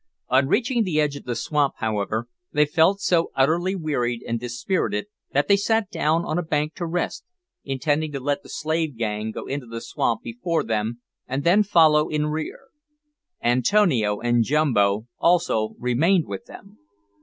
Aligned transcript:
On 0.29 0.47
reaching 0.47 0.83
the 0.83 0.99
edge 0.99 1.15
of 1.15 1.25
the 1.25 1.35
swamp, 1.35 1.75
however, 1.77 2.27
they 2.51 2.65
felt 2.65 2.99
so 3.01 3.29
utterly 3.35 3.75
wearied 3.75 4.23
and 4.27 4.39
dis 4.39 4.59
spirited 4.59 5.05
that 5.31 5.47
they 5.47 5.55
sat 5.55 5.91
down 5.91 6.25
on 6.25 6.39
a 6.39 6.41
bank 6.41 6.73
to 6.77 6.87
rest, 6.87 7.23
intending 7.63 8.11
to 8.13 8.19
let 8.19 8.41
the 8.41 8.49
slave 8.49 8.97
gang 8.97 9.29
go 9.29 9.45
into 9.45 9.67
the 9.67 9.79
swamp 9.79 10.23
before 10.23 10.63
them 10.63 11.01
and 11.27 11.43
then 11.43 11.61
follow 11.61 12.09
in 12.09 12.31
rear. 12.31 12.69
Antonio 13.43 14.19
and 14.19 14.43
Jumbo 14.43 15.05
also 15.19 15.75
remained 15.77 16.25
with 16.25 16.45
them. 16.45 16.79